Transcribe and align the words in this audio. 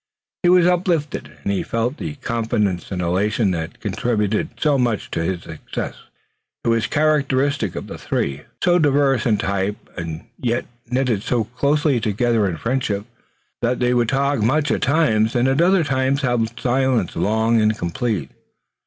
He 0.41 0.49
was 0.49 0.65
uplifted 0.65 1.31
and 1.43 1.53
he 1.53 1.61
felt 1.61 1.97
the 1.97 2.15
confidence 2.15 2.89
and 2.91 3.03
elation 3.03 3.51
that 3.51 3.79
contribute 3.79 4.33
so 4.59 4.79
much 4.79 5.11
to 5.11 5.37
success. 5.39 5.93
It 6.65 6.69
was 6.69 6.87
characteristic 6.87 7.75
of 7.75 7.85
the 7.85 7.99
three, 7.99 8.41
so 8.63 8.79
diverse 8.79 9.27
in 9.27 9.37
type, 9.37 9.77
and 9.95 10.25
yet 10.39 10.65
knitted 10.89 11.21
so 11.21 11.43
closely 11.43 11.99
together 11.99 12.47
in 12.49 12.57
friendship, 12.57 13.05
that 13.61 13.77
they 13.77 13.93
would 13.93 14.09
talk 14.09 14.41
much 14.41 14.71
at 14.71 14.81
times 14.81 15.35
and 15.35 15.47
at 15.47 15.61
other 15.61 15.83
times 15.83 16.21
have 16.23 16.49
silence 16.59 17.15
long 17.15 17.61
and 17.61 17.77
complete. 17.77 18.31